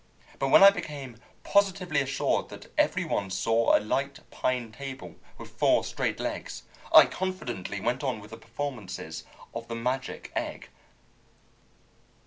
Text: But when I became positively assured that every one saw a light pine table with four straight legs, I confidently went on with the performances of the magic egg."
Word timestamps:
But 0.39 0.47
when 0.49 0.63
I 0.63 0.71
became 0.71 1.17
positively 1.43 2.01
assured 2.01 2.49
that 2.49 2.71
every 2.75 3.05
one 3.05 3.29
saw 3.29 3.77
a 3.77 3.79
light 3.79 4.19
pine 4.31 4.71
table 4.71 5.13
with 5.37 5.51
four 5.51 5.83
straight 5.83 6.19
legs, 6.19 6.63
I 6.91 7.05
confidently 7.05 7.79
went 7.79 8.03
on 8.03 8.19
with 8.19 8.31
the 8.31 8.37
performances 8.37 9.25
of 9.53 9.67
the 9.67 9.75
magic 9.75 10.31
egg." 10.35 10.69